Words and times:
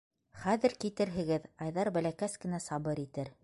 -Хәҙер 0.45 0.73
китерһегеҙ, 0.85 1.45
Айҙар 1.67 1.91
бәләкәс 1.99 2.39
кенә 2.47 2.65
сабыр 2.69 3.07
итер. 3.07 3.35